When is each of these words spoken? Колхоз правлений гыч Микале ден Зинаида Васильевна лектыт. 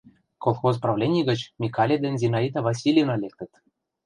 Колхоз 0.43 0.75
правлений 0.83 1.23
гыч 1.29 1.39
Микале 1.61 1.95
ден 2.03 2.15
Зинаида 2.21 2.59
Васильевна 2.67 3.15
лектыт. 3.23 3.51